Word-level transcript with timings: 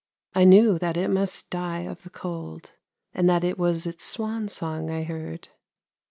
I 0.33 0.45
knew 0.45 0.79
that 0.79 0.97
it 0.97 1.09
must 1.09 1.51
die 1.51 1.81
of 1.81 2.01
the 2.01 2.09
cold, 2.09 2.71
and 3.13 3.29
that 3.29 3.43
it 3.43 3.59
was 3.59 3.85
its 3.85 4.03
swan 4.03 4.47
song 4.47 4.89
I 4.89 5.03
heard. 5.03 5.49